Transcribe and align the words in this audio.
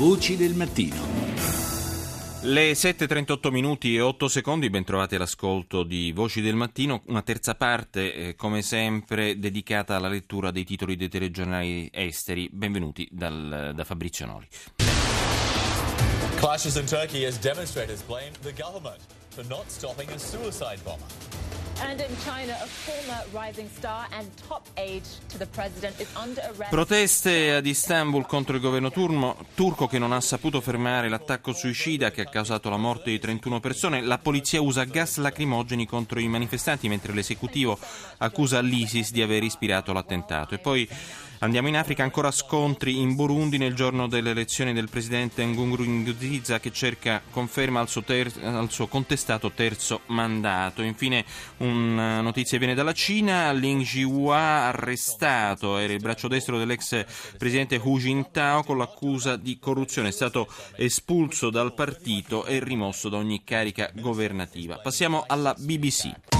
Voci 0.00 0.34
del 0.34 0.54
mattino. 0.54 0.96
Le 2.44 2.72
7.38 2.72 3.50
minuti 3.50 3.96
e 3.96 4.00
8 4.00 4.28
secondi, 4.28 4.70
bentrovati 4.70 5.16
all'ascolto 5.16 5.82
di 5.82 6.10
Voci 6.12 6.40
del 6.40 6.54
Mattino, 6.54 7.02
una 7.08 7.20
terza 7.20 7.54
parte, 7.54 8.14
eh, 8.14 8.34
come 8.34 8.62
sempre, 8.62 9.38
dedicata 9.38 9.96
alla 9.96 10.08
lettura 10.08 10.50
dei 10.50 10.64
titoli 10.64 10.96
dei 10.96 11.10
telegiornali 11.10 11.90
esteri. 11.92 12.48
Benvenuti 12.50 13.06
dal, 13.10 13.72
da 13.74 13.84
Fabrizio 13.84 14.24
Noli. 14.24 14.48
Clashes 16.36 16.76
in 16.76 16.86
Turkey 16.86 17.26
as 17.26 17.38
demonstrators 17.38 18.00
blame 18.00 18.32
the 18.40 18.54
government 18.54 19.02
for 19.28 19.44
not 19.48 19.66
stopping 19.66 20.08
a 20.08 20.16
suicide 20.16 20.80
bomber. 20.82 21.39
Proteste 26.68 27.54
ad 27.54 27.66
Istanbul 27.66 28.26
contro 28.26 28.54
il 28.54 28.60
governo 28.60 28.90
turmo, 28.90 29.36
turco 29.54 29.86
che 29.86 29.98
non 29.98 30.12
ha 30.12 30.20
saputo 30.20 30.60
fermare 30.60 31.08
l'attacco 31.08 31.52
suicida 31.52 32.10
che 32.10 32.20
ha 32.20 32.26
causato 32.26 32.68
la 32.68 32.76
morte 32.76 33.10
di 33.10 33.18
31 33.18 33.60
persone. 33.60 34.02
La 34.02 34.18
polizia 34.18 34.60
usa 34.60 34.84
gas 34.84 35.16
lacrimogeni 35.16 35.86
contro 35.86 36.20
i 36.20 36.28
manifestanti 36.28 36.86
mentre 36.88 37.14
l'esecutivo 37.14 37.78
accusa 38.18 38.60
l'ISIS 38.60 39.10
di 39.10 39.22
aver 39.22 39.42
ispirato 39.42 39.94
l'attentato. 39.94 40.54
E 40.54 40.58
poi 40.58 40.88
Andiamo 41.42 41.68
in 41.68 41.76
Africa, 41.78 42.02
ancora 42.02 42.30
scontri 42.30 43.00
in 43.00 43.14
Burundi 43.14 43.56
nel 43.56 43.74
giorno 43.74 44.08
delle 44.08 44.32
elezioni 44.32 44.74
del 44.74 44.90
presidente 44.90 45.42
Ngungru 45.42 45.84
Nziza 45.84 46.60
che 46.60 46.70
cerca 46.70 47.22
conferma 47.30 47.80
al 47.80 47.88
suo, 47.88 48.02
ter- 48.02 48.44
al 48.44 48.70
suo, 48.70 48.88
contestato 48.88 49.50
terzo 49.52 50.02
mandato. 50.08 50.82
Infine 50.82 51.24
una 51.58 52.20
notizia 52.20 52.58
viene 52.58 52.74
dalla 52.74 52.92
Cina, 52.92 53.52
Ling 53.52 53.80
Jihua 53.80 54.36
arrestato, 54.36 55.78
era 55.78 55.94
il 55.94 56.00
braccio 56.00 56.28
destro 56.28 56.58
dell'ex 56.58 57.06
presidente 57.38 57.80
Hu 57.82 57.98
Jintao 57.98 58.62
con 58.62 58.76
l'accusa 58.76 59.36
di 59.36 59.58
corruzione, 59.58 60.08
è 60.08 60.12
stato 60.12 60.46
espulso 60.76 61.48
dal 61.48 61.72
partito 61.72 62.44
e 62.44 62.62
rimosso 62.62 63.08
da 63.08 63.16
ogni 63.16 63.44
carica 63.44 63.90
governativa. 63.94 64.76
Passiamo 64.76 65.24
alla 65.26 65.54
BBC. 65.56 66.39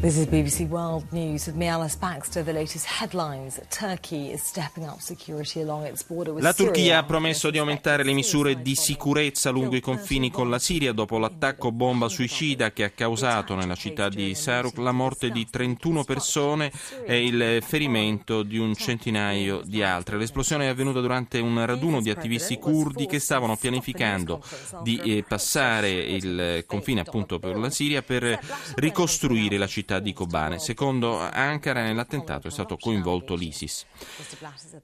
This 0.00 0.16
is 0.16 0.26
BBC 0.28 0.66
World 0.66 1.04
News 1.10 1.44
with 1.44 1.56
me, 1.56 1.68
Alice 1.68 1.94
Baxter. 1.94 2.42
The 2.42 2.54
latest 2.54 2.86
headlines. 2.86 3.60
Turkey 3.68 4.32
is 4.32 4.40
stepping 4.40 4.86
up 4.88 5.00
security 5.00 5.60
along 5.60 5.84
its 5.84 6.02
border 6.02 6.32
with 6.32 6.42
La 6.42 6.54
Turchia 6.54 6.96
ha 6.96 7.04
promesso 7.04 7.50
di 7.50 7.58
aumentare 7.58 8.02
le 8.02 8.14
misure 8.14 8.62
di 8.62 8.74
sicurezza 8.74 9.50
lungo 9.50 9.76
i 9.76 9.80
confini 9.82 10.30
con 10.30 10.48
la 10.48 10.58
Siria 10.58 10.92
dopo 10.92 11.18
l'attacco 11.18 11.70
bomba 11.70 12.08
suicida 12.08 12.72
che 12.72 12.84
ha 12.84 12.88
causato 12.88 13.54
nella 13.54 13.74
città 13.74 14.08
di 14.08 14.34
Saruk 14.34 14.78
la 14.78 14.92
morte 14.92 15.28
di 15.28 15.46
31 15.46 16.04
persone 16.04 16.72
e 17.04 17.26
il 17.26 17.62
ferimento 17.62 18.42
di 18.42 18.56
un 18.56 18.74
centinaio 18.74 19.60
di 19.62 19.82
altre. 19.82 20.16
L'esplosione 20.16 20.64
è 20.64 20.68
avvenuta 20.68 21.00
durante 21.00 21.40
un 21.40 21.62
raduno 21.66 22.00
di 22.00 22.08
attivisti 22.08 22.58
curdi 22.58 23.04
che 23.04 23.18
stavano 23.18 23.54
pianificando 23.54 24.42
di 24.82 24.96
eh, 24.96 25.24
passare 25.28 25.90
il 25.90 26.64
confine 26.66 27.00
appunto 27.00 27.38
per 27.38 27.58
la 27.58 27.68
Siria 27.68 28.00
per 28.00 28.40
ricostruire 28.76 29.58
la 29.58 29.66
città 29.66 29.88
di 29.98 30.12
Kobane. 30.12 30.58
Secondo 30.58 31.18
Ankara 31.18 31.82
nell'attentato 31.82 32.48
è 32.48 32.50
stato 32.50 32.76
coinvolto 32.76 33.34
l'ISIS. 33.34 33.86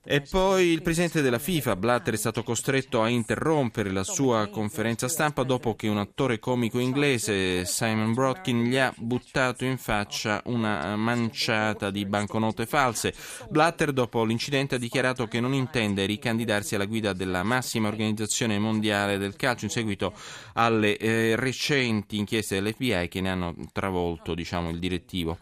E 0.04 0.22
poi 0.22 0.68
il 0.68 0.82
presidente 0.82 1.22
della 1.22 1.38
FIFA, 1.38 1.76
Blatter, 1.76 2.14
è 2.14 2.16
stato 2.16 2.42
costretto 2.42 3.02
a 3.02 3.08
interrompere 3.08 3.90
la 3.90 4.04
sua 4.04 4.48
conferenza 4.48 5.08
stampa 5.08 5.42
dopo 5.42 5.74
che 5.76 5.88
un 5.88 5.98
attore 5.98 6.38
comico 6.38 6.78
inglese, 6.78 7.64
Simon 7.64 8.14
Brodkin, 8.14 8.64
gli 8.64 8.76
ha 8.76 8.92
buttato 8.96 9.64
in 9.64 9.78
faccia 9.78 10.42
una 10.46 10.96
manciata 10.96 11.90
di 11.90 12.04
banconote 12.04 12.66
false. 12.66 13.14
Blatter, 13.48 13.92
dopo 13.92 14.24
l'incidente, 14.24 14.76
ha 14.76 14.78
dichiarato 14.78 15.26
che 15.26 15.40
non 15.40 15.54
intende 15.54 16.06
ricandidarsi 16.06 16.74
alla 16.74 16.86
guida 16.86 17.12
della 17.12 17.42
massima 17.42 17.88
organizzazione 17.88 18.58
mondiale 18.58 19.18
del 19.18 19.36
calcio 19.36 19.66
in 19.66 19.70
seguito 19.70 20.14
alle 20.54 20.96
eh, 20.96 21.36
recenti 21.36 22.16
inchieste 22.16 22.60
dell'FBI 22.60 23.08
che 23.08 23.20
ne 23.20 23.30
hanno 23.30 23.54
travolto 23.72 24.34
diciamo, 24.34 24.70
il 24.70 24.78
direttivo. 24.96 25.38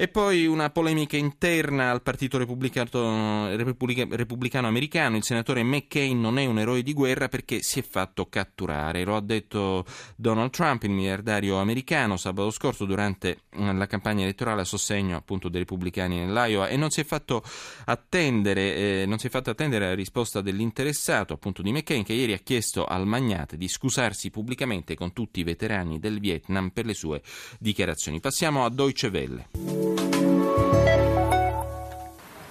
E 0.00 0.06
poi 0.06 0.46
una 0.46 0.70
polemica 0.70 1.16
interna 1.16 1.90
al 1.90 2.02
Partito 2.02 2.38
Repubblicano, 2.38 3.56
Repubblica, 3.56 4.06
Repubblicano 4.08 4.68
Americano. 4.68 5.16
Il 5.16 5.24
senatore 5.24 5.64
McCain 5.64 6.20
non 6.20 6.38
è 6.38 6.46
un 6.46 6.60
eroe 6.60 6.84
di 6.84 6.92
guerra 6.92 7.26
perché 7.26 7.62
si 7.62 7.80
è 7.80 7.82
fatto 7.82 8.28
catturare. 8.28 9.02
Lo 9.02 9.16
ha 9.16 9.20
detto 9.20 9.84
Donald 10.14 10.50
Trump, 10.50 10.84
il 10.84 10.90
miliardario 10.90 11.56
americano, 11.56 12.16
sabato 12.16 12.52
scorso 12.52 12.84
durante 12.84 13.40
la 13.56 13.88
campagna 13.88 14.22
elettorale 14.22 14.60
a 14.60 14.64
sostegno 14.64 15.16
appunto 15.16 15.48
dei 15.48 15.62
repubblicani 15.62 16.18
nell'Iowa 16.18 16.68
e 16.68 16.76
non 16.76 16.90
si 16.90 17.00
è 17.00 17.04
fatto 17.04 17.42
attendere, 17.86 18.76
eh, 18.76 19.04
non 19.04 19.18
si 19.18 19.26
è 19.26 19.30
fatto 19.30 19.50
attendere 19.50 19.86
la 19.86 19.94
risposta 19.96 20.40
dell'interessato 20.40 21.32
appunto 21.32 21.60
di 21.60 21.72
McCain 21.72 22.04
che 22.04 22.12
ieri 22.12 22.34
ha 22.34 22.38
chiesto 22.38 22.84
al 22.84 23.04
magnate 23.04 23.56
di 23.56 23.66
scusarsi 23.66 24.30
pubblicamente 24.30 24.94
con 24.94 25.12
tutti 25.12 25.40
i 25.40 25.42
veterani 25.42 25.98
del 25.98 26.20
Vietnam 26.20 26.68
per 26.68 26.86
le 26.86 26.94
sue 26.94 27.20
dichiarazioni. 27.58 28.20
Passiamo 28.20 28.64
a 28.64 28.70
Deutsche 28.70 29.08
Welle. 29.08 29.87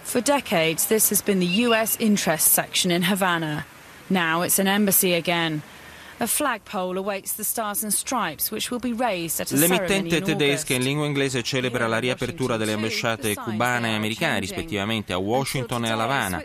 For 0.03 0.21
decades, 0.21 0.87
this 0.87 1.09
has 1.09 1.21
been 1.21 1.39
the 1.39 1.45
U.S. 1.67 1.95
interest 1.99 2.47
section 2.47 2.89
in 2.89 3.03
Havana. 3.03 3.65
Now 4.09 4.41
it's 4.41 4.57
an 4.57 4.67
embassy 4.67 5.13
again. 5.13 5.61
L'emittente 9.49 10.21
tedesca 10.21 10.73
in 10.73 10.81
lingua 10.81 11.05
inglese 11.05 11.43
celebra 11.43 11.85
la 11.85 11.99
riapertura 11.99 12.57
delle 12.57 12.73
ambasciate 12.73 13.35
cubane 13.35 13.91
e 13.91 13.95
americane 13.95 14.39
rispettivamente 14.39 15.13
a 15.13 15.17
Washington 15.17 15.85
e 15.85 15.89
a 15.89 16.01
Havana. 16.01 16.43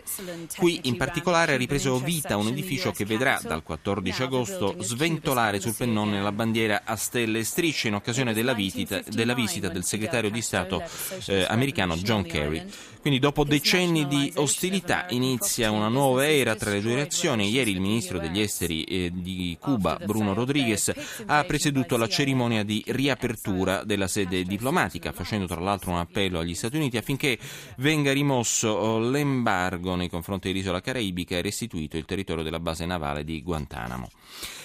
Qui 0.55 0.81
in 0.83 0.97
particolare 0.97 1.53
ha 1.53 1.57
ripreso 1.57 1.97
vita 1.97 2.37
un 2.37 2.47
edificio 2.47 2.91
che 2.91 3.05
vedrà 3.05 3.39
dal 3.41 3.63
14 3.63 4.23
agosto 4.23 4.75
sventolare 4.79 5.59
sul 5.59 5.73
pennone 5.75 6.21
la 6.21 6.31
bandiera 6.31 6.83
a 6.85 6.95
stelle 6.95 7.39
e 7.39 7.43
strisce 7.43 7.87
in 7.87 7.95
occasione 7.95 8.33
della 8.33 8.53
visita, 8.53 9.01
della 9.07 9.33
visita 9.33 9.69
del 9.69 9.83
segretario 9.83 10.29
di 10.29 10.41
Stato 10.41 10.83
eh, 11.25 11.45
americano 11.49 11.95
John 11.95 12.23
Kerry. 12.23 12.63
Quindi 13.03 13.19
dopo 13.19 13.43
decenni 13.43 14.07
di 14.07 14.31
ostilità 14.37 15.07
inizia 15.09 15.71
una 15.71 15.89
nuova 15.89 16.25
era 16.25 16.55
tra 16.55 16.69
le 16.69 16.79
due 16.79 16.95
nazioni. 16.95 17.49
Ieri 17.49 17.71
il 17.71 17.81
ministro 17.81 18.17
degli 18.17 18.39
esteri 18.39 18.85
eh, 18.85 19.11
di 19.13 19.57
Cuba, 19.59 19.99
Bruno 20.01 20.33
Rodriguez, 20.33 20.89
ha 21.25 21.43
presieduto 21.43 21.97
la 21.97 22.07
cerimonia 22.07 22.63
di 22.63 22.81
riapertura 22.87 23.83
della 23.83 24.07
sede 24.07 24.43
diplomatica, 24.43 25.11
facendo 25.11 25.47
tra 25.47 25.59
l'altro 25.59 25.91
un 25.91 25.97
appello 25.97 26.39
agli 26.39 26.55
Stati 26.55 26.77
Uniti 26.77 26.95
affinché 26.95 27.37
venga 27.79 28.13
rimosso 28.13 28.69
oh, 28.69 28.99
l'embargo 28.99 29.95
nei 29.95 30.07
confronti 30.07 30.47
dell'isola 30.47 30.79
caraibica 30.79 31.35
e 31.35 31.41
restituito 31.41 31.97
il 31.97 32.05
territorio 32.05 32.41
della 32.41 32.61
base 32.61 32.85
navale 32.85 33.25
di 33.25 33.41
Guantanamo. 33.41 34.07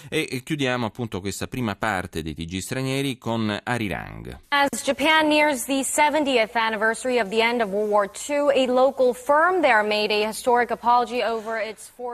E 0.09 0.43
chiudiamo 0.44 0.87
appunto 0.87 1.21
questa 1.21 1.48
prima 1.48 1.75
parte 1.75 2.22
dei 2.22 2.34
TG 2.34 2.59
stranieri 2.59 3.19
con 3.19 3.59
Arirang. 3.65 4.38
As 4.50 4.84
Japan 4.84 5.27
nears 5.27 5.65
the 5.65 5.81
70th 5.81 6.56
anniversary 6.56 7.19
of 7.19 7.28
the 7.31 7.43
end 7.43 7.60
of 7.60 7.69
World 7.69 7.91
War 7.91 8.09
II, 8.09 8.28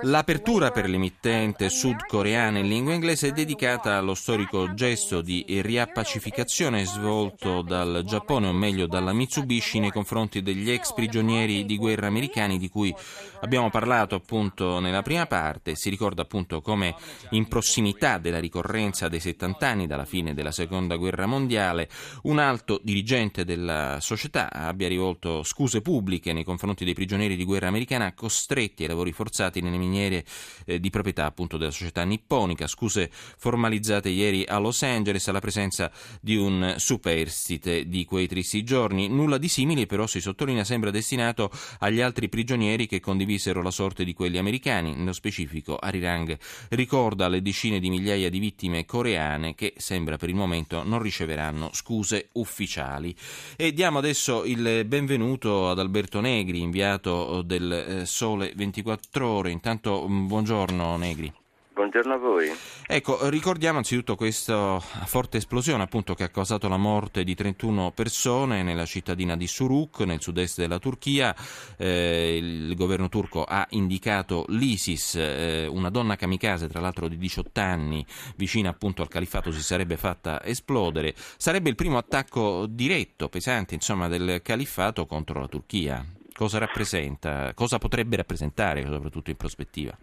L'apertura 0.03 0.71
per 0.71 0.89
l'emittente 0.89 1.69
sudcoreana 1.69 2.61
in 2.61 2.69
lingua 2.69 2.93
inglese 2.93 3.29
è 3.29 3.33
dedicata 3.33 3.97
allo 3.97 4.15
storico 4.15 4.75
gesto 4.75 5.21
di 5.21 5.45
riappacificazione 5.49 6.85
svolto 6.85 7.63
dal 7.63 8.05
Giappone, 8.07 8.47
o 8.47 8.53
meglio 8.53 8.87
dalla 8.87 9.13
Mitsubishi, 9.13 9.81
nei 9.81 9.91
confronti 9.91 10.41
degli 10.41 10.71
ex 10.71 10.93
prigionieri 10.93 11.65
di 11.65 11.77
guerra 11.77 12.07
americani 12.07 12.59
di 12.59 12.69
cui 12.69 12.95
abbiamo 13.41 13.69
parlato 13.71 14.15
appunto 14.15 14.79
nella 14.79 15.03
prima 15.03 15.27
parte. 15.27 15.75
Si 15.75 15.91
ricorda 15.91 16.23
appunto 16.23 16.61
come 16.61 16.95
in 17.31 17.49
prossimità 17.49 18.19
della 18.19 18.39
ricorrenza 18.39 19.09
dei 19.09 19.19
70 19.19 19.67
anni 19.67 19.87
dalla 19.89 20.05
fine 20.05 20.33
della 20.33 20.53
seconda 20.53 20.95
guerra 20.95 21.27
mondiale 21.27 21.89
un 22.23 22.39
alto 22.39 22.79
dirigente 22.85 23.45
della 23.45 23.99
società 24.01 24.53
abbia 24.53 24.87
rivolto 24.87 25.43
scuse 25.43 25.81
pubbliche 25.81 26.03
nei 26.05 26.45
confronti 26.45 26.85
dei 26.85 26.93
prigionieri 26.93 27.35
di 27.35 27.45
guerra 27.45 27.69
americana 27.69 28.13
costretti 28.13 28.83
ai 28.83 28.89
lavori 28.89 29.11
forzati 29.11 29.63
nelle 29.63 29.79
miniere 29.79 30.25
eh, 30.67 30.79
di 30.79 30.91
proprietà 30.91 31.25
appunto 31.25 31.57
della 31.57 31.71
società 31.71 32.05
nipponica, 32.05 32.67
scuse 32.67 33.11
formalizzate 33.11 34.11
ieri 34.11 34.45
a 34.47 34.59
Los 34.59 34.83
Angeles 34.83 35.27
alla 35.29 35.41
presenza 35.41 35.91
di 36.21 36.37
un 36.37 36.75
superstite 36.77 37.89
di 37.89 38.05
quei 38.05 38.29
tristi 38.29 38.63
giorni. 38.65 39.09
Nulla 39.09 39.39
di 39.39 39.49
simile 39.49 39.87
però 39.87 40.07
si 40.07 40.21
sottolinea 40.21 40.63
sembra 40.63 40.91
destinato 40.91 41.51
agli 41.79 42.01
altri 42.01 42.29
prigionieri 42.29 42.87
che 42.87 43.01
condivisero 43.01 43.63
la 43.63 43.71
sorte 43.71 44.05
di 44.05 44.13
quelli 44.13 44.37
americani, 44.37 44.95
nello 44.95 45.13
specifico 45.13 45.77
Arirang 45.77 46.39
ricorda 46.71 47.29
le 47.29 47.41
decine 47.41 47.81
di 47.81 47.89
migliaia 47.89 48.29
di 48.29 48.39
vittime 48.39 48.85
coreane 48.85 49.55
che 49.55 49.73
sembra 49.79 50.19
per 50.19 50.29
il 50.29 50.35
momento 50.35 50.83
non 50.83 51.01
riceveranno 51.01 51.71
scuse 51.73 52.29
ufficiali. 52.33 53.15
E 53.57 53.73
diamo 53.73 53.99
adesso 53.99 54.45
il 54.45 54.85
benvenuto 54.85 55.71
ad 55.71 55.79
Alberto 55.79 55.93
Negri, 56.21 56.61
inviato 56.61 57.43
del 57.43 57.71
eh, 57.71 58.07
Sole 58.07 58.53
24 58.57 59.29
Ore. 59.29 59.51
Intanto 59.51 60.07
mm, 60.09 60.27
buongiorno 60.27 60.97
Negri. 60.97 61.33
Buongiorno 61.75 62.15
a 62.15 62.19
voi. 62.19 62.53
Ecco, 62.87 63.29
ricordiamo 63.29 63.79
anzitutto 63.79 64.15
questa 64.15 64.79
forte 64.79 65.39
esplosione 65.39 65.83
appunto 65.83 66.15
che 66.15 66.23
ha 66.23 66.29
causato 66.29 66.69
la 66.69 66.77
morte 66.77 67.25
di 67.25 67.35
31 67.35 67.91
persone 67.91 68.63
nella 68.63 68.85
cittadina 68.85 69.37
di 69.37 69.49
Suruk, 69.49 69.99
nel 70.01 70.21
sud-est 70.23 70.59
della 70.59 70.79
Turchia. 70.79 71.35
Eh, 71.77 72.37
il 72.41 72.77
governo 72.77 73.09
turco 73.09 73.43
ha 73.43 73.67
indicato 73.71 74.45
l'ISIS, 74.51 75.17
eh, 75.17 75.67
una 75.69 75.91
donna 75.91 76.15
kamikaze 76.15 76.69
tra 76.69 76.79
l'altro 76.79 77.09
di 77.09 77.19
18 77.19 77.61
anni, 77.61 78.07
vicina 78.37 78.71
appunto 78.71 79.03
al 79.03 79.09
califato, 79.09 79.51
si 79.51 79.61
sarebbe 79.61 79.97
fatta 79.97 80.45
esplodere. 80.45 81.13
Sarebbe 81.37 81.71
il 81.71 81.75
primo 81.75 81.99
attacco 81.99 82.67
diretto, 82.67 83.29
pesante, 83.29 83.75
insomma, 83.75 84.07
del 84.07 84.43
califato 84.43 85.07
contro 85.07 85.41
la 85.41 85.49
Turchia. 85.49 86.07
Cosa 86.33 86.59
rappresenta? 86.59 87.53
Cosa 87.53 87.79
potrebbe 87.79 88.15
rappresentare, 88.15 88.85
soprattutto 88.85 89.31
in 89.31 89.37
prospettiva? 89.37 89.99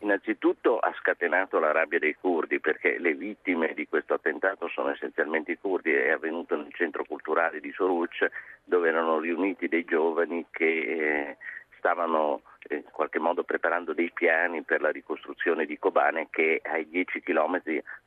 Innanzitutto 0.00 0.78
ha 0.78 0.92
scatenato 0.98 1.58
la 1.58 1.72
rabbia 1.72 1.98
dei 1.98 2.14
curdi 2.14 2.60
perché 2.60 2.98
le 2.98 3.14
vittime 3.14 3.74
di 3.74 3.86
questo 3.86 4.14
attentato 4.14 4.68
sono 4.68 4.90
essenzialmente 4.90 5.52
i 5.52 5.58
curdi, 5.58 5.92
è 5.92 6.10
avvenuto 6.10 6.56
nel 6.56 6.72
centro 6.72 7.04
culturale 7.04 7.60
di 7.60 7.72
Soruc 7.72 8.30
dove 8.64 8.88
erano 8.88 9.18
riuniti 9.18 9.68
dei 9.68 9.84
giovani 9.84 10.46
che 10.50 10.66
eh, 10.66 11.36
stavano 11.78 12.42
in 12.70 12.82
qualche 12.90 13.18
modo 13.18 13.44
preparando 13.44 13.92
dei 13.92 14.10
piani 14.12 14.62
per 14.62 14.80
la 14.80 14.90
ricostruzione 14.90 15.66
di 15.66 15.78
Kobane 15.78 16.28
che 16.30 16.60
è 16.62 16.68
ai 16.68 16.88
10 16.88 17.20
km 17.20 17.62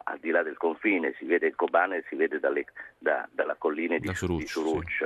al 0.09 0.19
di 0.19 0.31
là 0.31 0.43
del 0.43 0.57
confine, 0.57 1.13
si 1.17 1.25
vede 1.25 1.47
il 1.47 1.55
Kobane 1.55 2.03
si 2.07 2.15
vede 2.15 2.39
dalle, 2.39 2.65
da, 2.97 3.27
dalla 3.31 3.55
collina 3.55 3.97
di, 3.97 4.13
Suruc, 4.13 4.39
di 4.39 4.47
Suruc. 4.47 4.87
Sì. 4.89 5.05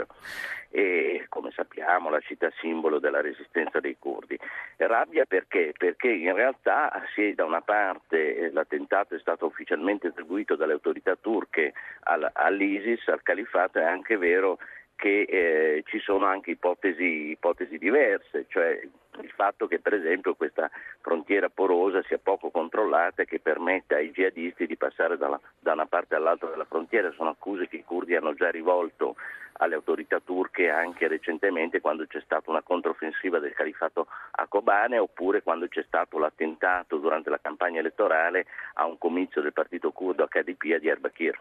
e 0.71 1.25
come 1.29 1.51
sappiamo 1.51 2.09
la 2.09 2.19
città 2.21 2.51
simbolo 2.59 2.99
della 2.99 3.21
resistenza 3.21 3.79
dei 3.79 3.97
curdi. 3.99 4.39
Rabbia 4.77 5.25
perché? 5.25 5.73
Perché 5.77 6.09
in 6.09 6.33
realtà 6.33 6.91
se 7.13 7.33
da 7.35 7.45
una 7.45 7.61
parte 7.61 8.35
eh, 8.35 8.51
l'attentato 8.51 9.15
è 9.15 9.19
stato 9.19 9.45
ufficialmente 9.45 10.07
attribuito 10.07 10.55
dalle 10.55 10.73
autorità 10.73 11.15
turche 11.15 11.73
all'ISIS, 12.03 13.07
al 13.09 13.21
califato, 13.21 13.79
è 13.79 13.83
anche 13.83 14.17
vero 14.17 14.57
che 14.95 15.21
eh, 15.21 15.83
ci 15.85 15.99
sono 15.99 16.25
anche 16.25 16.51
ipotesi, 16.51 17.31
ipotesi, 17.31 17.77
diverse, 17.77 18.45
cioè 18.47 18.79
il 19.21 19.31
fatto 19.31 19.67
che 19.67 19.79
per 19.79 19.93
esempio 19.93 20.35
questa 20.35 20.69
frontiera 21.01 21.49
porosa 21.49 22.01
sia 22.03 22.17
poco 22.17 22.49
controllata 22.49 23.21
e 23.21 23.25
che 23.25 23.39
permetta 23.39 23.95
ai 23.95 24.11
jihadisti 24.11 24.65
di 24.65 24.77
passare 24.77 25.17
dalla, 25.17 25.39
da 25.59 25.73
una 25.73 25.85
parte 25.85 26.15
all'altra 26.15 26.49
della 26.49 26.65
frontiera, 26.65 27.11
sono 27.11 27.29
accuse 27.29 27.67
che 27.67 27.77
i 27.77 27.83
curdi 27.83 28.15
hanno 28.15 28.33
già 28.33 28.49
rivolto 28.49 29.15
alle 29.57 29.75
autorità 29.75 30.19
turche 30.19 30.69
anche 30.69 31.07
recentemente 31.07 31.79
quando 31.79 32.05
c'è 32.07 32.21
stata 32.21 32.49
una 32.49 32.63
controffensiva 32.63 33.39
del 33.39 33.53
califato 33.53 34.07
a 34.31 34.47
Kobane 34.47 34.97
oppure 34.97 35.43
quando 35.43 35.67
c'è 35.67 35.83
stato 35.83 36.17
l'attentato 36.17 36.97
durante 36.97 37.29
la 37.29 37.39
campagna 37.39 37.79
elettorale 37.79 38.45
a 38.75 38.85
un 38.85 38.97
comizio 38.97 39.41
del 39.41 39.53
partito 39.53 39.91
curdo 39.91 40.23
a 40.23 40.27
KDP 40.27 40.73
a 40.73 40.79
Diyarbakir. 40.79 41.39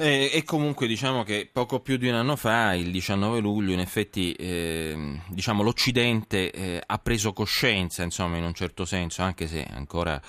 Eh, 0.00 0.30
e 0.32 0.44
comunque 0.44 0.86
diciamo 0.86 1.24
che 1.24 1.48
poco 1.52 1.80
più 1.80 1.96
di 1.96 2.08
un 2.08 2.14
anno 2.14 2.36
fa, 2.36 2.72
il 2.74 2.92
19 2.92 3.40
luglio, 3.40 3.72
in 3.72 3.80
effetti 3.80 4.32
eh, 4.32 5.18
diciamo, 5.28 5.64
l'Occidente 5.64 6.52
eh, 6.52 6.80
ha 6.84 6.98
preso 6.98 7.32
coscienza, 7.32 8.04
insomma, 8.04 8.36
in 8.36 8.44
un 8.44 8.54
certo 8.54 8.84
senso, 8.84 9.22
anche 9.22 9.48
se 9.48 9.66
ancora 9.68 10.20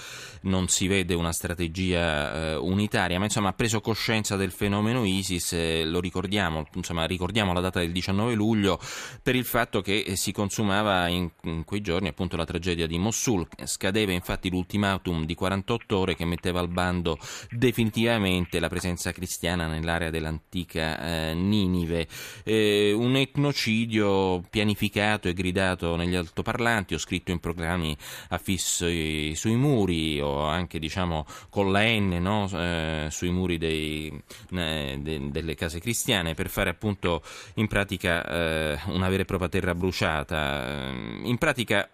non 0.42 0.70
si 0.70 0.88
vede 0.88 1.14
una 1.14 1.32
strategia 1.32 2.54
eh, 2.54 2.56
unitaria, 2.56 3.20
ma 3.20 3.26
insomma 3.26 3.50
ha 3.50 3.54
preso 3.54 3.80
coscienza 3.80 4.36
del 4.36 4.52
fenomeno 4.52 5.06
ISIS, 5.06 5.54
eh, 5.54 5.86
lo 5.86 6.00
ricordiamo, 6.00 6.66
insomma, 6.74 7.06
ricordiamo 7.06 7.54
la 7.54 7.62
data 7.62 7.80
del 7.80 7.92
19 7.92 8.34
luglio 8.34 8.80
per 9.22 9.36
il 9.36 9.46
fatto 9.46 9.82
che 9.82 10.00
eh, 10.00 10.16
si 10.16 10.32
consumava 10.32 11.08
in, 11.10 11.30
in 11.44 11.64
quei 11.64 11.82
giorni 11.82 12.08
appunto 12.08 12.36
la 12.38 12.46
tragedia 12.46 12.88
di 12.88 12.98
Mosul, 12.98 13.48
scadeva 13.66 14.14
infatti 14.14 14.50
l'ultimatum 14.50 15.26
di 15.26 15.36
48 15.36 15.96
ore 15.96 16.16
che 16.16 16.26
metteva 16.26 16.60
al 16.60 16.70
bando 16.70 17.20
definitivamente 17.52 18.60
la 18.60 18.68
presenza 18.68 19.12
cristiana 19.20 19.68
nell'area 19.68 20.10
dell'antica 20.10 21.00
eh, 21.00 21.34
Ninive. 21.34 22.08
Eh, 22.44 22.94
un 22.94 23.18
etnocidio 23.18 24.42
pianificato 24.50 25.28
e 25.28 25.34
gridato 25.34 25.98
negli 25.98 26.16
altoparlanti, 26.16 26.94
ho 26.94 26.98
scritto 26.98 27.32
in 27.32 27.40
programmi 27.40 27.96
affissi 28.30 29.36
sui 29.36 29.56
muri 29.56 30.22
o 30.22 30.44
anche 30.44 30.80
diciamo 30.80 31.26
con 31.50 31.72
la 31.72 31.84
N 31.84 32.18
no? 32.22 32.50
eh, 32.52 33.08
sui 33.12 33.30
muri 33.30 33.58
dei, 33.58 34.24
de, 34.50 35.30
delle 35.30 35.56
case 35.56 35.80
cristiane 35.80 36.34
per 36.34 36.50
fare 36.50 36.70
appunto 36.70 37.22
in 37.56 37.68
pratica 37.68 38.26
eh, 38.26 38.80
una 38.86 39.10
vera 39.10 39.24
e 39.24 39.26
propria 39.26 39.50
terra 39.50 39.76
bruciata. 39.76 40.92
In 41.24 41.38
pratica 41.38 41.90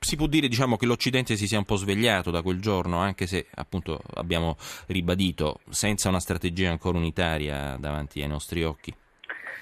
si 0.00 0.16
può 0.16 0.26
dire 0.26 0.48
diciamo, 0.48 0.78
che 0.78 0.86
l'Occidente 0.86 1.36
si 1.36 1.46
sia 1.46 1.58
un 1.58 1.66
po' 1.66 1.76
svegliato 1.76 2.30
da 2.30 2.40
quel 2.40 2.58
giorno, 2.58 2.98
anche 2.98 3.26
se 3.26 3.46
appunto 3.54 4.00
abbiamo 4.14 4.56
ribadito 4.86 5.60
senza 5.68 6.08
una 6.08 6.20
strategia 6.20 6.70
ancora 6.70 6.96
unitaria 6.96 7.76
davanti 7.78 8.22
ai 8.22 8.28
nostri 8.28 8.64
occhi. 8.64 8.94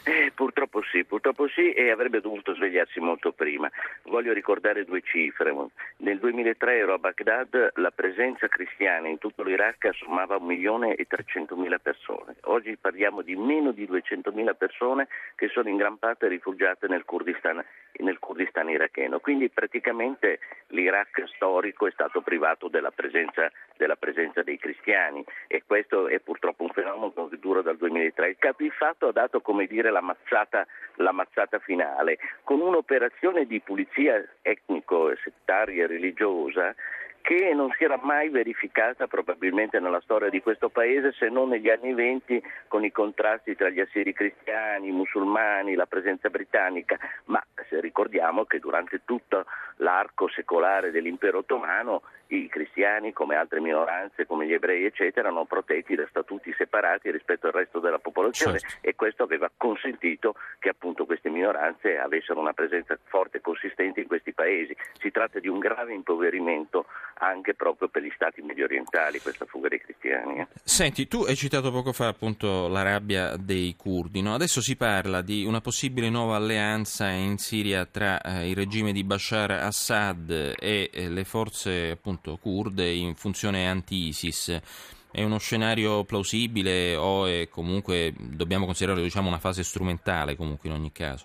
Eh, 0.04 0.32
purtroppo 0.34 0.67
sì, 0.82 1.04
purtroppo 1.04 1.48
sì 1.48 1.72
e 1.72 1.90
avrebbe 1.90 2.20
dovuto 2.20 2.54
svegliarsi 2.54 3.00
molto 3.00 3.32
prima. 3.32 3.70
Voglio 4.04 4.32
ricordare 4.32 4.84
due 4.84 5.02
cifre. 5.02 5.54
Nel 5.98 6.18
2003 6.18 6.78
ero 6.78 6.94
a 6.94 6.98
Baghdad, 6.98 7.72
la 7.74 7.90
presenza 7.90 8.48
cristiana 8.48 9.08
in 9.08 9.18
tutto 9.18 9.42
l'Iraq 9.42 9.86
assommava 9.86 10.36
1.300.000 10.36 11.78
persone. 11.80 12.36
Oggi 12.42 12.76
parliamo 12.76 13.22
di 13.22 13.36
meno 13.36 13.72
di 13.72 13.86
200.000 13.86 14.54
persone 14.56 15.08
che 15.34 15.48
sono 15.48 15.68
in 15.68 15.76
gran 15.76 15.98
parte 15.98 16.28
rifugiate 16.28 16.86
nel 16.88 17.04
Kurdistan, 17.04 17.64
nel 17.98 18.18
Kurdistan 18.18 18.68
iracheno. 18.68 19.20
Quindi 19.20 19.48
praticamente 19.48 20.38
l'Iraq 20.68 21.24
storico 21.34 21.86
è 21.86 21.90
stato 21.90 22.20
privato 22.20 22.68
della 22.68 22.90
presenza, 22.90 23.50
della 23.76 23.96
presenza 23.96 24.42
dei 24.42 24.58
cristiani 24.58 25.24
e 25.46 25.62
questo 25.66 26.08
è 26.08 26.20
purtroppo 26.20 26.62
un 26.62 26.70
fenomeno 26.70 27.28
che 27.28 27.38
dura 27.38 27.62
dal 27.62 27.76
2003. 27.76 28.28
Il 28.28 28.36
capo 28.38 28.62
di 28.62 28.70
fatto 28.70 29.08
ha 29.08 29.12
dato 29.12 29.40
come 29.40 29.66
dire 29.66 29.90
la 29.90 30.00
mazzata, 30.00 30.66
la 30.96 31.12
mazzata 31.12 31.58
finale. 31.58 32.18
Con 32.44 32.60
un'operazione 32.60 33.46
di 33.46 33.60
pulizia 33.60 34.24
etnico-settaria 34.42 35.86
religiosa 35.86 36.74
che 37.20 37.52
non 37.54 37.70
si 37.76 37.84
era 37.84 37.98
mai 38.02 38.28
verificata 38.28 39.06
probabilmente 39.06 39.78
nella 39.80 40.00
storia 40.00 40.28
di 40.28 40.40
questo 40.40 40.68
paese 40.68 41.12
se 41.12 41.28
non 41.28 41.48
negli 41.48 41.68
anni 41.68 41.92
venti 41.92 42.42
con 42.68 42.84
i 42.84 42.90
contrasti 42.90 43.54
tra 43.54 43.68
gli 43.68 43.80
assiri 43.80 44.12
cristiani, 44.12 44.88
i 44.88 44.92
musulmani, 44.92 45.74
la 45.74 45.86
presenza 45.86 46.30
britannica, 46.30 46.98
ma 47.26 47.42
ricordiamo 47.80 48.44
che 48.44 48.58
durante 48.58 49.02
tutto 49.04 49.44
l'arco 49.76 50.28
secolare 50.28 50.90
dell'impero 50.90 51.38
ottomano 51.38 52.02
i 52.28 52.48
cristiani, 52.48 53.12
come 53.12 53.36
altre 53.36 53.60
minoranze, 53.60 54.26
come 54.26 54.46
gli 54.46 54.52
ebrei, 54.52 54.84
eccetera, 54.84 55.28
erano 55.28 55.46
protetti 55.46 55.94
da 55.94 56.06
statuti 56.08 56.52
separati 56.56 57.10
rispetto 57.10 57.46
al 57.46 57.54
resto 57.54 57.78
della 57.78 57.98
popolazione 57.98 58.58
certo. 58.58 58.86
e 58.86 58.94
questo 58.94 59.22
aveva 59.22 59.50
consentito 59.56 60.34
che 60.58 60.68
appunto 60.68 61.06
queste 61.06 61.30
minoranze 61.30 61.98
avessero 61.98 62.38
una 62.38 62.52
presenza 62.52 62.98
forte 63.04 63.38
e 63.38 63.40
consistente 63.40 64.00
in 64.00 64.06
questi 64.06 64.32
paesi. 64.32 64.76
Si 64.98 65.10
tratta 65.10 65.38
di 65.38 65.48
un 65.48 65.58
grave 65.58 65.94
impoverimento 65.94 66.86
anche 67.18 67.54
proprio 67.54 67.88
per 67.88 68.02
gli 68.02 68.12
stati 68.14 68.40
medio 68.42 68.64
orientali, 68.64 69.20
questa 69.20 69.44
fuga 69.44 69.68
dei 69.68 69.80
cristiani. 69.80 70.40
Eh. 70.40 70.46
Senti, 70.62 71.08
tu 71.08 71.22
hai 71.22 71.36
citato 71.36 71.70
poco 71.70 71.92
fa 71.92 72.08
appunto 72.08 72.68
la 72.68 72.82
rabbia 72.82 73.36
dei 73.36 73.74
curdi, 73.76 74.22
no? 74.22 74.34
adesso 74.34 74.60
si 74.60 74.76
parla 74.76 75.22
di 75.22 75.44
una 75.44 75.60
possibile 75.60 76.10
nuova 76.10 76.36
alleanza 76.36 77.08
in 77.08 77.38
Siria 77.38 77.84
tra 77.86 78.20
eh, 78.20 78.48
il 78.48 78.56
regime 78.56 78.92
di 78.92 79.04
Bashar 79.04 79.50
Assad 79.50 80.54
e 80.58 80.90
eh, 80.92 81.08
le 81.08 81.24
forze 81.24 81.90
appunto 81.90 82.36
kurde 82.36 82.88
in 82.90 83.14
funzione 83.14 83.68
anti-ISIS. 83.68 84.60
È 85.10 85.22
uno 85.22 85.38
scenario 85.38 86.04
plausibile 86.04 86.94
o 86.94 87.26
è 87.26 87.48
comunque 87.48 88.12
dobbiamo 88.16 88.66
considerarlo 88.66 89.02
diciamo, 89.02 89.28
una 89.28 89.38
fase 89.38 89.64
strumentale 89.64 90.36
comunque 90.36 90.68
in 90.68 90.74
ogni 90.74 90.92
caso? 90.92 91.24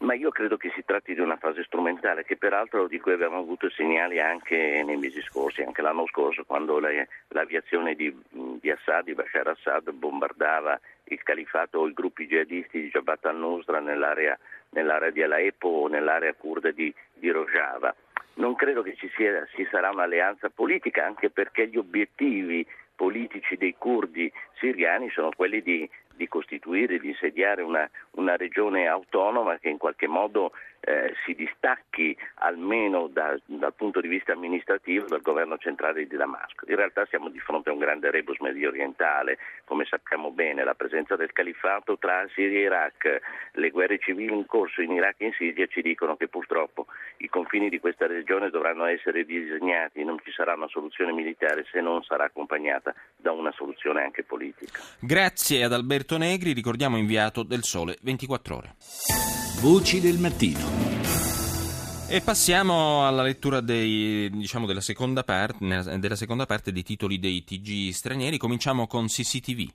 Ma 0.00 0.14
io 0.14 0.30
credo 0.30 0.56
che 0.56 0.70
si 0.76 0.84
tratti 0.84 1.14
di 1.14 1.20
una 1.20 1.38
fase 1.38 1.64
strumentale 1.64 2.24
che 2.24 2.36
peraltro 2.36 2.86
di 2.86 3.00
cui 3.00 3.12
abbiamo 3.12 3.38
avuto 3.38 3.68
segnali 3.68 4.20
anche 4.20 4.82
nei 4.84 4.96
mesi 4.96 5.20
scorsi, 5.22 5.62
anche 5.62 5.82
l'anno 5.82 6.06
scorso 6.06 6.44
quando 6.44 6.78
la, 6.78 6.88
l'aviazione 7.28 7.94
di, 7.96 8.16
di, 8.30 8.70
Assad, 8.70 9.04
di 9.04 9.14
Bashar 9.14 9.48
Assad 9.48 9.90
bombardava 9.90 10.78
il 11.04 11.20
califato 11.24 11.80
o 11.80 11.88
i 11.88 11.92
gruppi 11.94 12.28
jihadisti 12.28 12.80
di 12.80 12.90
Jabhat 12.90 13.26
al-Nusra 13.26 13.80
nell'area, 13.80 14.38
nell'area 14.70 15.10
di 15.10 15.22
Aleppo 15.22 15.68
o 15.68 15.88
nell'area 15.88 16.32
kurda 16.34 16.70
di, 16.70 16.94
di 17.14 17.30
Rojava. 17.30 17.92
Non 18.34 18.54
credo 18.54 18.82
che 18.82 18.94
ci, 18.94 19.10
sia, 19.16 19.44
ci 19.52 19.66
sarà 19.68 19.90
un'alleanza 19.90 20.48
politica 20.48 21.04
anche 21.04 21.28
perché 21.28 21.66
gli 21.66 21.76
obiettivi 21.76 22.64
politici 22.94 23.56
dei 23.56 23.74
curdi 23.76 24.30
siriani 24.58 25.10
sono 25.10 25.30
quelli 25.34 25.60
di 25.62 25.88
di 26.18 26.28
costituire, 26.28 26.98
di 26.98 27.08
insediare 27.08 27.62
una, 27.62 27.88
una 28.16 28.36
regione 28.36 28.86
autonoma 28.86 29.56
che 29.56 29.70
in 29.70 29.78
qualche 29.78 30.06
modo 30.06 30.52
eh, 30.80 31.14
si 31.24 31.34
distacchi 31.34 32.16
almeno 32.36 33.08
da, 33.08 33.36
dal 33.44 33.74
punto 33.74 34.00
di 34.00 34.08
vista 34.08 34.32
amministrativo 34.32 35.06
dal 35.06 35.22
governo 35.22 35.58
centrale 35.58 36.06
di 36.06 36.16
Damasco. 36.16 36.64
In 36.68 36.76
realtà 36.76 37.06
siamo 37.06 37.28
di 37.28 37.38
fronte 37.38 37.70
a 37.70 37.72
un 37.72 37.78
grande 37.78 38.10
rebus 38.10 38.38
medio 38.40 38.68
orientale, 38.68 39.38
come 39.64 39.84
sappiamo 39.84 40.30
bene, 40.30 40.64
la 40.64 40.74
presenza 40.74 41.16
del 41.16 41.32
califato 41.32 41.98
tra 41.98 42.26
Siria 42.34 42.58
e 42.58 42.62
Iraq, 42.62 43.20
le 43.52 43.70
guerre 43.70 43.98
civili 43.98 44.32
in 44.32 44.46
corso 44.46 44.80
in 44.80 44.92
Iraq 44.92 45.16
e 45.18 45.26
in 45.26 45.32
Siria 45.32 45.66
ci 45.66 45.82
dicono 45.82 46.16
che 46.16 46.28
purtroppo 46.28 46.86
i 47.18 47.28
confini 47.28 47.68
di 47.68 47.80
questa 47.80 48.06
regione 48.06 48.50
dovranno 48.50 48.84
essere 48.86 49.24
disegnati, 49.24 50.04
non 50.04 50.18
ci 50.24 50.30
sarà 50.30 50.54
una 50.54 50.68
soluzione 50.68 51.12
militare 51.12 51.66
se 51.70 51.80
non 51.80 52.02
sarà 52.02 52.24
accompagnata 52.24 52.94
da 53.16 53.32
una 53.32 53.52
soluzione 53.52 54.02
anche 54.02 54.22
politica. 54.22 54.80
Grazie 55.00 55.64
ad 55.64 55.72
Alberto 55.72 56.16
Negri, 56.16 56.52
ricordiamo 56.52 56.96
inviato 56.96 57.42
del 57.42 57.62
Sole 57.62 57.96
24 58.02 58.56
ore. 58.56 59.47
Voci 59.60 60.00
del 60.00 60.18
mattino. 60.18 60.60
E 62.06 62.20
passiamo 62.20 63.04
alla 63.04 63.22
lettura 63.22 63.60
dei, 63.60 64.30
diciamo, 64.30 64.66
della, 64.66 64.80
seconda 64.80 65.24
parte, 65.24 65.98
della 65.98 66.14
seconda 66.14 66.46
parte 66.46 66.70
dei 66.70 66.84
titoli 66.84 67.18
dei 67.18 67.42
TG 67.42 67.90
stranieri. 67.90 68.38
Cominciamo 68.38 68.86
con 68.86 69.06
CCTV. 69.06 69.68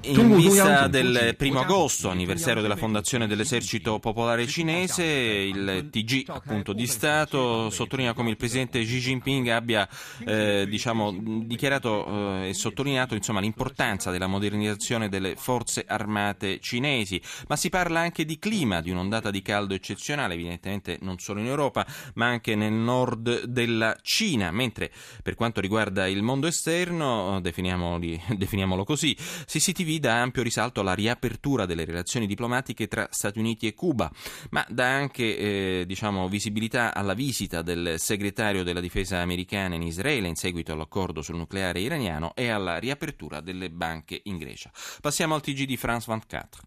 In 0.00 0.36
vista 0.36 0.86
del 0.86 1.34
primo 1.36 1.60
agosto, 1.60 2.08
anniversario 2.08 2.62
della 2.62 2.76
fondazione 2.76 3.26
dell'esercito 3.26 3.98
popolare 3.98 4.46
cinese, 4.46 5.04
il 5.04 5.88
TG 5.90 6.28
appunto 6.28 6.72
di 6.72 6.86
Stato 6.86 7.68
sottolinea 7.68 8.12
come 8.12 8.30
il 8.30 8.36
presidente 8.36 8.80
Xi 8.80 8.98
Jinping 8.98 9.48
abbia 9.48 9.88
eh, 10.24 10.66
diciamo, 10.68 11.12
dichiarato 11.42 12.42
eh, 12.42 12.48
e 12.50 12.54
sottolineato 12.54 13.16
insomma, 13.16 13.40
l'importanza 13.40 14.12
della 14.12 14.28
modernizzazione 14.28 15.08
delle 15.08 15.34
forze 15.34 15.84
armate 15.86 16.60
cinesi, 16.60 17.20
ma 17.48 17.56
si 17.56 17.68
parla 17.68 17.98
anche 17.98 18.24
di 18.24 18.38
clima, 18.38 18.80
di 18.80 18.90
un'ondata 18.90 19.32
di 19.32 19.42
caldo 19.42 19.74
eccezionale, 19.74 20.34
evidentemente 20.34 20.98
non 21.00 21.18
solo 21.18 21.40
in 21.40 21.46
Europa, 21.46 21.84
ma 22.14 22.26
anche 22.26 22.54
nel 22.54 22.72
nord 22.72 23.44
della 23.46 23.96
Cina, 24.00 24.52
mentre 24.52 24.92
per 25.24 25.34
quanto 25.34 25.60
riguarda 25.60 26.06
il 26.06 26.22
mondo 26.22 26.46
esterno, 26.46 27.40
definiamolo 27.42 28.84
così, 28.84 29.14
CCTV 29.14 29.87
TV 29.88 29.98
dà 29.98 30.20
ampio 30.20 30.42
risalto 30.42 30.80
alla 30.80 30.92
riapertura 30.92 31.64
delle 31.64 31.86
relazioni 31.86 32.26
diplomatiche 32.26 32.88
tra 32.88 33.08
Stati 33.10 33.38
Uniti 33.38 33.66
e 33.66 33.74
Cuba, 33.74 34.10
ma 34.50 34.64
dà 34.68 34.86
anche 34.86 35.38
eh, 35.38 35.84
diciamo, 35.86 36.28
visibilità 36.28 36.94
alla 36.94 37.14
visita 37.14 37.62
del 37.62 37.94
segretario 37.96 38.62
della 38.62 38.80
difesa 38.80 39.20
americana 39.20 39.76
in 39.76 39.82
Israele 39.82 40.28
in 40.28 40.36
seguito 40.36 40.72
all'accordo 40.72 41.22
sul 41.22 41.36
nucleare 41.36 41.80
iraniano 41.80 42.32
e 42.34 42.50
alla 42.50 42.78
riapertura 42.78 43.40
delle 43.40 43.70
banche 43.70 44.20
in 44.24 44.36
Grecia. 44.36 44.70
Passiamo 45.00 45.34
al 45.34 45.40
TG 45.40 45.64
di 45.64 45.76
France 45.78 46.06
24. 46.08 46.62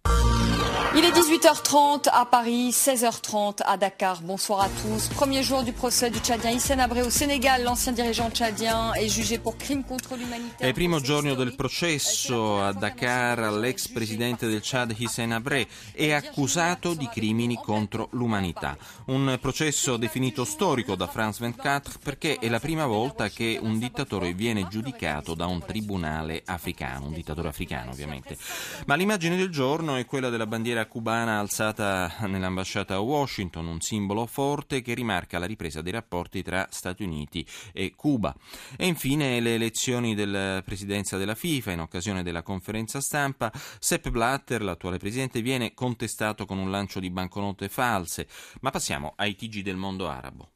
Il 0.94 1.06
est 1.06 1.12
18h30 1.12 2.10
à 2.12 2.25
Paris, 2.25 2.72
16h30 2.72 3.62
à 3.63 3.78
Dakar. 3.78 4.22
Bonsoir 4.24 4.62
à 4.62 4.70
tous. 4.82 5.08
Premier 5.16 5.42
jour 5.42 5.63
du 5.63 5.72
procès 5.72 6.10
du 6.10 6.20
Tchadien 6.20 6.51
Hissène 6.51 6.82
Abré 6.82 7.01
au 7.01 7.10
Sénégal. 7.10 7.63
L'ancien 7.63 7.94
dirigeant 7.94 8.30
tchadien 8.30 8.94
est 8.96 9.08
jugé 9.08 9.38
pour 9.38 9.56
crime 9.58 9.84
contre 9.84 10.16
l'umanité. 10.18 10.66
È 10.66 10.74
primo 10.74 11.00
giorno 11.00 11.34
del 11.34 11.56
processo 11.56 12.60
a 12.62 12.74
Dakar 12.74 13.11
all'ex 13.12 13.89
presidente 13.89 14.48
del 14.48 14.62
Chad 14.63 14.96
Hissène 14.98 15.34
Abré. 15.34 15.68
È 15.91 16.12
accusato 16.12 16.94
di 16.94 17.10
crimini 17.12 17.60
contro 17.62 18.08
l'umanità. 18.12 18.77
Un 19.08 19.38
processo 19.41 19.98
definito 19.98 20.46
storico 20.46 20.96
da 20.96 21.08
France 21.08 21.39
24 21.41 22.00
perché 22.01 22.38
è 22.38 22.48
la 22.48 22.60
prima 22.60 22.86
volta 22.86 23.30
che 23.30 23.60
un 23.62 23.77
dittatore 23.80 24.34
viene 24.34 24.68
giudicato 24.68 25.34
da 25.34 25.46
un 25.46 25.63
tribunale 25.65 26.41
africano, 26.46 27.08
un 27.08 27.13
dittatore 27.13 27.50
africano 27.50 27.91
ovviamente. 27.91 28.38
Ma 28.86 28.96
l'immagine 28.96 29.36
del 29.36 29.50
giorno 29.50 29.96
è 29.96 30.06
quella 30.06 30.30
della 30.30 30.48
bandiera 30.48 30.86
cubana 30.86 31.39
alzata 31.39 32.13
nell'ambasciata 32.27 32.96
a 32.96 33.00
Washington, 33.00 33.68
un 33.68 33.82
simbolo 33.82 34.25
forte 34.25 34.82
che 34.82 34.94
rimarca 34.94 35.38
la 35.38 35.46
ripresa 35.46 35.82
dei 35.82 35.91
rapporti 35.91 36.41
tra 36.41 36.68
Stati 36.72 37.03
Uniti 37.03 37.46
e 37.74 37.94
Cuba. 37.96 38.34
E 38.77 38.86
infine 38.88 39.39
le 39.41 39.56
elezioni 39.56 40.15
della 40.15 40.62
presidenza 40.63 41.18
della 41.18 41.36
FIFA 41.36 41.72
in 41.72 41.80
occasione 41.82 42.24
della 42.24 42.41
conferenza 42.41 43.00
stampa. 43.00 43.50
Sepp 43.78 44.09
Blatter, 44.09 44.62
l'attuale 44.62 44.99
presidente, 44.99 45.40
viene 45.40 45.75
contestato 45.75 46.45
con 46.45 46.59
un 46.59 46.71
lancio 46.71 47.00
di 47.00 47.11
banconote 47.11 47.68
false. 47.68 48.26
Ma 48.61 48.71
passiamo 48.71 49.14
ai 49.16 49.35
TG 49.35 49.62
del 49.62 49.76
mondo 49.76 50.09
arabo. 50.09 50.50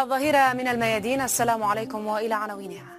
الظهيرة 0.00 0.52
من 0.52 0.68
الميادين 0.68 1.20
السلام 1.20 1.62
عليكم 1.62 2.06
وإلى 2.06 2.34
عناوينها 2.34 2.93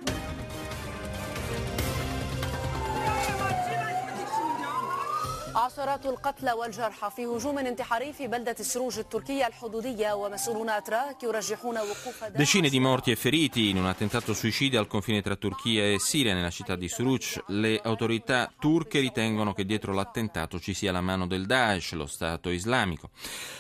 عشرات 5.56 6.06
القتلى 6.06 6.52
والجرحى 6.52 7.10
في 7.16 7.26
هجوم 7.26 7.58
انتحاري 7.58 8.14
في 8.14 8.28
بلدة 8.28 8.56
السروج 8.60 9.00
التركية 9.00 9.48
الحدودية 9.48 10.14
ومسؤولون 10.14 10.70
أتراك 10.70 11.24
يرجحون 11.24 11.78
وقوف 11.78 12.24
Decine 12.36 12.70
di 12.70 12.80
morti 12.80 13.12
e 13.12 13.16
feriti 13.16 13.70
in 13.70 13.78
un 13.78 13.86
attentato 13.86 14.34
suicidio 14.34 14.80
al 14.80 14.88
confine 14.88 15.22
tra 15.22 15.36
Turchia 15.36 15.84
e 15.84 16.00
Siria 16.00 16.34
nella 16.34 16.50
città 16.50 16.76
di 16.76 16.88
Suruc. 16.88 17.44
Le 17.48 17.80
autorità 17.84 18.52
turche 18.58 19.00
ritengono 19.00 19.54
che 19.54 19.66
dietro 19.66 19.94
l'attentato 19.94 20.60
ci 20.60 20.74
sia 20.74 20.92
la 20.92 21.02
mano 21.02 21.28
del 21.28 21.46
Daesh, 21.46 21.94
lo 21.94 22.06
Stato 22.06 22.50
islamico. 22.50 23.10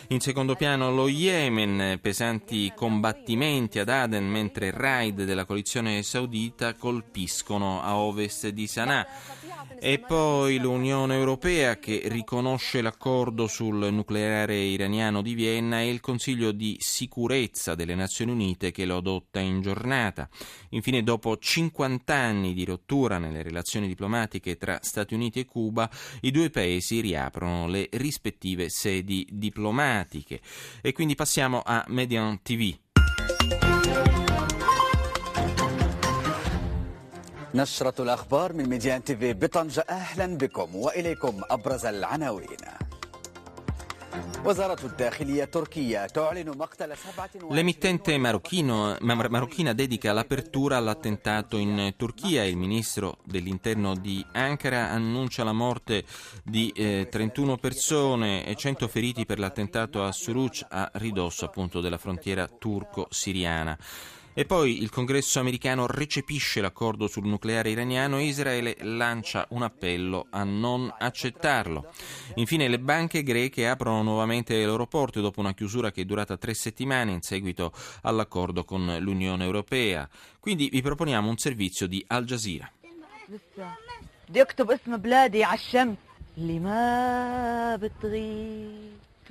In 0.09 0.21
secondo 0.21 0.55
piano 0.55 0.91
lo 0.91 1.07
Yemen, 1.07 1.99
pesanti 2.01 2.71
combattimenti 2.75 3.79
ad 3.79 3.89
Aden 3.89 4.27
mentre 4.29 4.71
raid 4.71 5.23
della 5.23 5.45
coalizione 5.45 6.01
saudita 6.03 6.73
colpiscono 6.75 7.81
a 7.81 7.97
ovest 7.97 8.47
di 8.47 8.67
Sana'a. 8.67 9.07
E 9.79 9.99
poi 9.99 10.59
l'Unione 10.59 11.15
Europea 11.15 11.75
che 11.86 12.02
riconosce 12.06 12.82
l'accordo 12.82 13.46
sul 13.46 13.92
nucleare 13.92 14.56
iraniano 14.56 15.22
di 15.22 15.34
Vienna 15.34 15.82
e 15.82 15.88
il 15.88 16.00
Consiglio 16.00 16.50
di 16.50 16.76
sicurezza 16.80 17.76
delle 17.76 17.94
Nazioni 17.94 18.32
Unite 18.32 18.72
che 18.72 18.84
lo 18.84 18.96
adotta 18.96 19.38
in 19.38 19.60
giornata. 19.60 20.28
Infine, 20.70 21.04
dopo 21.04 21.38
50 21.38 22.12
anni 22.12 22.54
di 22.54 22.64
rottura 22.64 23.18
nelle 23.18 23.40
relazioni 23.40 23.86
diplomatiche 23.86 24.56
tra 24.56 24.80
Stati 24.82 25.14
Uniti 25.14 25.38
e 25.38 25.44
Cuba, 25.44 25.88
i 26.22 26.32
due 26.32 26.50
paesi 26.50 26.98
riaprono 26.98 27.68
le 27.68 27.88
rispettive 27.92 28.68
sedi 28.68 29.24
diplomatiche. 29.30 30.40
E 30.82 30.90
quindi 30.90 31.14
passiamo 31.14 31.62
a 31.64 31.84
Median 31.86 32.42
TV. 32.42 32.76
نشرة 37.55 38.01
الأخبار 38.01 38.53
من 38.53 38.69
ميديان 38.69 39.03
تيفي 39.03 39.33
بطنجة 39.33 39.85
أهلا 39.89 40.37
بكم 40.37 40.75
وإليكم 40.75 41.41
أبرز 41.49 41.85
العناوين 41.85 42.57
L'emittente 47.49 48.17
marocchina 48.17 49.73
dedica 49.73 50.11
l'apertura 50.11 50.77
all'attentato 50.77 51.57
in 51.57 51.93
Turchia. 51.95 52.43
Il 52.43 52.57
ministro 52.57 53.19
dell'interno 53.23 53.95
di 53.95 54.25
Ankara 54.33 54.89
annuncia 54.89 55.43
la 55.43 55.53
morte 55.53 56.03
di 56.43 56.73
eh, 56.75 57.07
31 57.09 57.57
persone 57.57 58.45
e 58.45 58.55
100 58.55 58.87
feriti 58.87 59.25
per 59.25 59.37
l'attentato 59.39 60.03
a 60.03 60.11
Suruc 60.11 60.65
a 60.67 60.89
ridosso 60.95 61.45
appunto 61.45 61.79
della 61.79 61.97
frontiera 61.97 62.47
turco-siriana. 62.47 63.77
E 64.35 64.45
poi 64.45 64.81
il 64.81 64.89
congresso 64.89 65.41
americano 65.41 65.87
recepisce 65.87 66.61
l'accordo 66.61 67.07
sul 67.07 67.27
nucleare 67.27 67.69
iraniano 67.69 68.17
e 68.17 68.23
Israele 68.23 68.77
lancia 68.79 69.45
un 69.49 69.61
appello 69.61 70.27
a 70.29 70.43
non 70.43 70.93
accettarlo. 70.97 71.91
Infine 72.35 72.69
le 72.69 72.79
banche 72.79 73.23
greche 73.23 73.67
aprono 73.67 74.01
nuovamente 74.03 74.55
le 74.55 74.65
loro 74.65 74.87
porte 74.87 75.19
dopo 75.19 75.41
una 75.41 75.53
chiusura 75.53 75.91
che 75.91 76.01
è 76.01 76.05
durata 76.05 76.37
tre 76.37 76.53
settimane 76.53 77.11
in 77.11 77.21
seguito 77.21 77.73
all'accordo 78.03 78.63
con 78.63 78.97
l'Unione 78.99 79.43
Europea. 79.43 80.07
Quindi 80.39 80.69
vi 80.69 80.81
proponiamo 80.81 81.29
un 81.29 81.37
servizio 81.37 81.87
di 81.87 82.03
Al 82.07 82.25
Jazeera. 82.25 82.71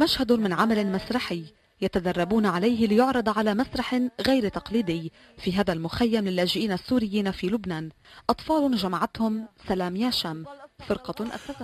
مشهد 0.00 0.33
من 0.33 0.53
عمل 0.53 0.93
مسرحي 0.93 1.45
يتدربون 1.82 2.46
عليه 2.46 2.88
ليعرض 2.88 3.29
على 3.38 3.53
مسرح 3.53 4.01
غير 4.27 4.50
تقليدي 4.50 5.12
في 5.38 5.53
هذا 5.53 5.74
المخيم 5.74 6.27
للاجئين 6.27 6.72
السوريين 6.72 7.32
في 7.32 7.48
لبنان. 7.48 7.89
أطفال 8.29 8.75
جمعتهم 8.75 9.48
سلام 9.67 9.96
ياشم 9.96 10.44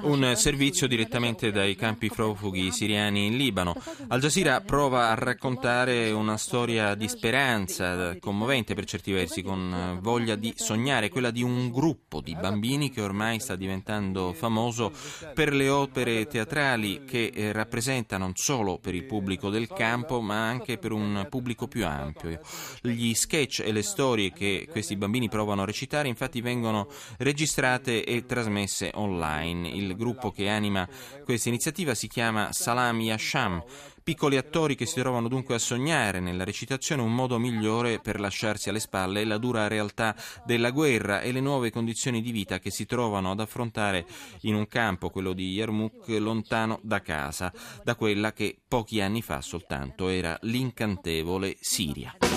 Un 0.01 0.33
servizio 0.35 0.87
direttamente 0.87 1.51
dai 1.51 1.75
campi 1.75 2.09
profughi 2.09 2.71
siriani 2.71 3.27
in 3.27 3.37
Libano. 3.37 3.75
Al 4.07 4.19
Jazeera 4.19 4.61
prova 4.61 5.09
a 5.09 5.13
raccontare 5.13 6.11
una 6.11 6.37
storia 6.37 6.95
di 6.95 7.07
speranza, 7.07 8.17
commovente 8.19 8.73
per 8.73 8.85
certi 8.85 9.11
versi, 9.11 9.41
con 9.41 9.99
voglia 10.01 10.35
di 10.35 10.53
sognare, 10.55 11.09
quella 11.09 11.31
di 11.31 11.43
un 11.43 11.69
gruppo 11.71 12.21
di 12.21 12.35
bambini 12.35 12.89
che 12.89 13.01
ormai 13.01 13.39
sta 13.39 13.55
diventando 13.55 14.33
famoso 14.33 14.91
per 15.33 15.53
le 15.53 15.69
opere 15.69 16.27
teatrali 16.27 17.03
che 17.05 17.31
eh, 17.33 17.51
rappresenta 17.51 18.17
non 18.17 18.33
solo 18.35 18.77
per 18.79 18.95
il 18.95 19.03
pubblico 19.03 19.49
del 19.49 19.67
campo, 19.67 20.21
ma 20.21 20.47
anche 20.47 20.77
per 20.77 20.91
un 20.91 21.27
pubblico 21.29 21.67
più 21.67 21.85
ampio. 21.85 22.39
Gli 22.81 23.13
sketch 23.13 23.61
e 23.65 23.71
le 23.71 23.83
storie 23.83 24.31
che 24.31 24.67
questi 24.69 24.95
bambini 24.95 25.29
provano 25.29 25.61
a 25.61 25.65
recitare 25.65 26.07
infatti 26.07 26.41
vengono 26.41 26.87
registrate 27.17 28.03
e 28.03 28.25
trasmesse 28.25 28.91
online. 29.11 29.69
Il 29.69 29.95
gruppo 29.95 30.31
che 30.31 30.49
anima 30.49 30.87
questa 31.23 31.49
iniziativa 31.49 31.93
si 31.93 32.07
chiama 32.07 32.51
Salam 32.51 32.99
Yasham, 32.99 33.63
Piccoli 34.03 34.35
attori 34.35 34.75
che 34.75 34.87
si 34.87 34.99
trovano 34.99 35.27
dunque 35.27 35.53
a 35.53 35.59
sognare 35.59 36.19
nella 36.19 36.43
recitazione 36.43 37.03
un 37.03 37.13
modo 37.13 37.37
migliore 37.37 37.99
per 37.99 38.19
lasciarsi 38.19 38.69
alle 38.69 38.79
spalle 38.79 39.23
la 39.25 39.37
dura 39.37 39.67
realtà 39.67 40.15
della 40.43 40.71
guerra 40.71 41.21
e 41.21 41.31
le 41.31 41.39
nuove 41.39 41.69
condizioni 41.69 42.21
di 42.21 42.31
vita 42.31 42.57
che 42.57 42.71
si 42.71 42.87
trovano 42.87 43.29
ad 43.29 43.39
affrontare 43.39 44.07
in 44.41 44.55
un 44.55 44.67
campo, 44.67 45.11
quello 45.11 45.33
di 45.33 45.53
Yarmouk, 45.53 46.07
lontano 46.17 46.79
da 46.81 46.99
casa, 47.01 47.53
da 47.83 47.95
quella 47.95 48.33
che 48.33 48.57
pochi 48.67 49.01
anni 49.01 49.21
fa 49.21 49.39
soltanto 49.41 50.07
era 50.07 50.35
l'incantevole 50.41 51.55
Siria. 51.59 52.30